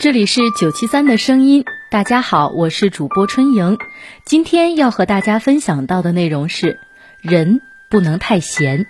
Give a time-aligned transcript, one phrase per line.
[0.00, 3.78] 这里是九七三的声音，大家好，我是主播春莹。
[4.24, 6.78] 今天要和大家分享到的内容是：
[7.20, 8.86] 人不能太闲。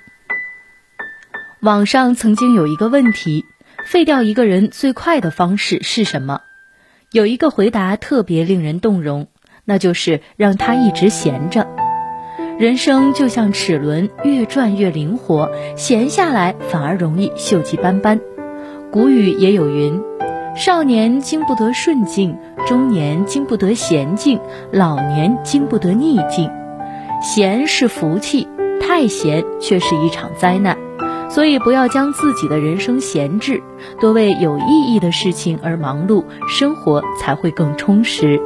[1.62, 3.46] 网上曾经有一个问题：
[3.86, 6.42] 废掉一个人最快的方式是什么？
[7.10, 9.28] 有一个回答特别令人动容，
[9.64, 11.66] 那就是让他一直闲着。
[12.58, 18.20] 人生就像齿轮，越转越灵活，闲下来反而容易锈迹斑斑。
[18.92, 20.02] 古语也有云。
[20.58, 24.40] 少年经不得顺境，中年经不得闲境，
[24.72, 26.50] 老年经不得逆境。
[27.22, 28.48] 闲是福气，
[28.80, 30.76] 太闲却是一场灾难。
[31.30, 33.62] 所以不要将自己的人生闲置，
[34.00, 38.40] 多为有意义的事情而忙碌，生活才会更充实。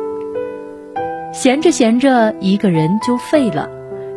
[1.33, 3.71] 闲着闲着，一个人就废了。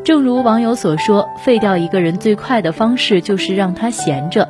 [0.06, 4.48] 正如网友所说，废掉一个人最快的方式就是让他闲着。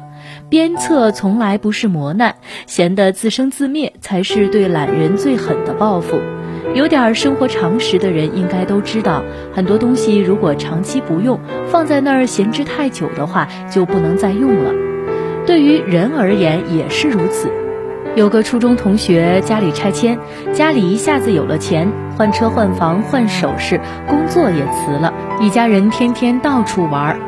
[0.49, 2.35] 鞭策从来不是磨难，
[2.67, 6.19] 闲得自生自灭才是对懒人最狠的报复。
[6.73, 14.73] 有点生活常识的人应该都知道，很多东西如果长期不用，放在那儿闲置太久的话，就不能再用了。
[15.47, 17.49] 对于人而言也是如此。
[18.15, 20.17] 有个初中同学家里拆迁，
[20.53, 27.19] 家里一下子有了钱，换车换房换首饰，工作也辞了，一家人天天到处玩。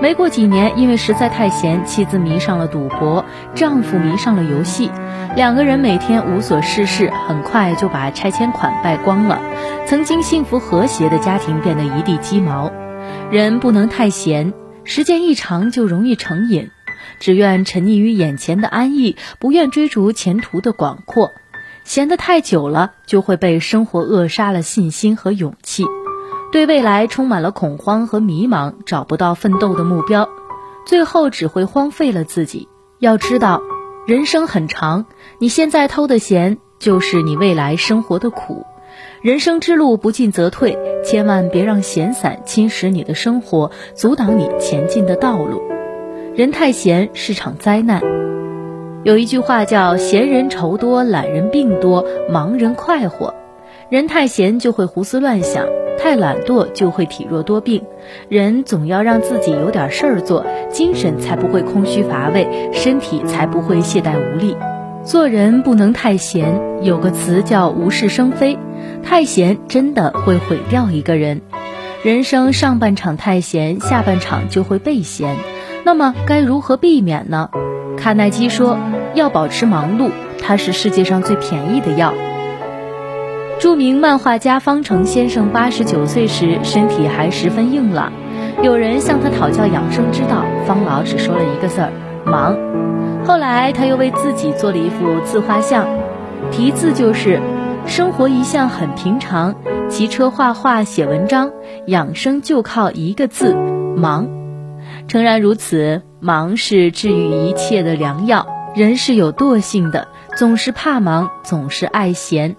[0.00, 3.22] 没过几年，因为实在太闲，妻子迷上了赌博，
[3.54, 4.90] 丈夫迷上了游戏，
[5.36, 9.38] 两个人每天无所事事，很快就把拆迁款败光了。
[9.84, 12.72] 曾经幸福和谐的家庭变得一地鸡毛。
[13.30, 14.54] 人不能太闲，
[14.84, 16.70] 时间一长就容易成瘾，
[17.18, 21.32] 只愿沉溺于眼前的安逸，不愿追逐前途的广阔。
[21.84, 25.84] 闲得太久了，就会被生活扼杀了信心和勇气。
[26.52, 30.28] 对未来充满了恐慌和迷茫，找不到奋斗的目标，
[30.84, 32.68] 最后只会荒废了自己。
[32.98, 33.62] 要知道，
[34.06, 35.06] 人生很长，
[35.38, 38.66] 你现在偷的闲，就是你未来生活的苦。
[39.22, 45.69] 人生之路不进则退，千万别让闲散侵蚀你的生活，阻挡你前进的道路。
[46.40, 48.00] 人太闲是场灾难。
[49.04, 53.34] 有一句话叫“闲人愁多，懒人病多，忙人快活”。
[53.90, 55.66] 人太闲就会胡思乱想。
[55.98, 57.84] 太懒惰就会体弱多病，
[58.30, 64.56] 人总要让自己有点事儿做，精神才不会空虚乏味，身体才不会懈怠无力。
[65.04, 68.56] 做人不能太闲，有个词叫无事生非，
[69.02, 71.42] 太闲真的会毁掉一个人。
[72.02, 75.36] 人生上半场太闲，下半场就会被闲。
[75.84, 77.50] 那么该如何避免呢？
[77.96, 78.78] 卡耐基说，
[79.14, 80.10] 要保持忙碌，
[80.40, 82.12] 它是世界上最便宜的药。
[83.58, 88.12] 著名漫画家方成先生八十九岁时，身体还十分硬朗。
[88.62, 91.92] 有人向他讨教养生之道，方老只说了一个字儿：
[92.24, 92.56] 忙。
[93.24, 95.86] 后来他又为自己做了一幅自画像，
[96.50, 97.38] 题字就是
[97.86, 99.54] “生活一向很平常，
[99.90, 101.50] 骑车、画画、写文章，
[101.86, 103.54] 养生就靠一个字：
[103.94, 104.26] 忙。”
[105.10, 108.46] 诚然如此，忙是治愈一切的良药。
[108.76, 110.06] 人是有惰性的，
[110.36, 112.54] 总是怕忙，总是爱闲。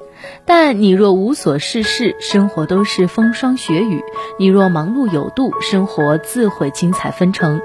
[0.46, 4.02] 但你若无所事事，生活都是风霜雪雨；
[4.38, 7.62] 你若忙碌有度，生活自会精彩纷呈。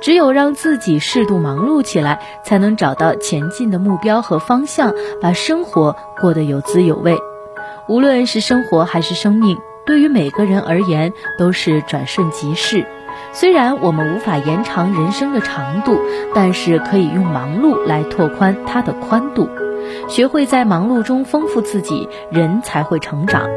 [0.00, 7.18] 只有让自己适度忙碌起来，才能找到前进的目标和方向，把生活过得有滋有味。
[7.88, 9.58] 无论是生活还是生命，
[9.88, 12.84] 对于每个人而言都是转瞬即逝。
[13.32, 15.98] 虽然我们无法延长人生的长度，
[16.34, 19.48] 但是可以用忙碌来拓宽它的宽度。
[20.06, 23.48] 学会在忙碌中丰富自己，人才会成长，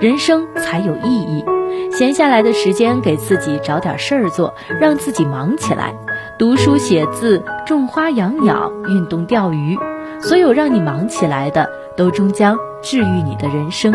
[0.00, 1.44] 人生才有意义。
[1.92, 5.94] 闲下来的时间，给自己找点事儿做，让自己忙起来，
[6.40, 9.78] 读书写字、种花养鸟、运动钓鱼，
[10.20, 13.92] 所有让你忙起来的，都终将治愈你的人生。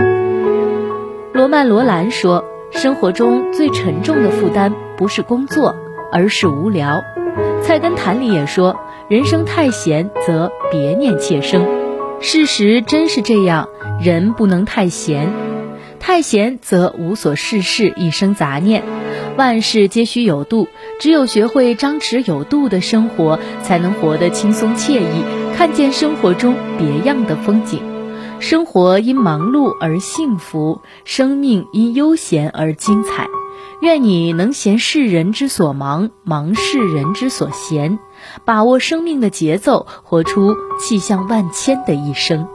[1.33, 5.75] 罗曼·罗兰说：“生活中最沉重的负担，不是工作，
[6.11, 7.03] 而是无聊。”
[7.63, 8.79] 菜根谭里也说。
[9.09, 11.67] 人生太闲，则别念妾生。
[12.21, 13.67] 事实真是这样，
[14.01, 15.29] 人不能太闲。
[15.99, 18.81] 太闲则无所事事，一生杂念。
[19.35, 20.69] 万事皆须有度，
[20.99, 25.25] 只有学会张弛有度的生活，才能活得轻松惬意，
[25.57, 27.92] 看见生活中别样的风景。
[28.43, 33.29] 生活因忙碌而幸福，生命因悠闲而精彩。
[33.79, 37.99] 愿你能闲世人之所忙，忙世人之所闲，
[38.43, 42.45] 把握生命的节奏，活出气象万千的一生。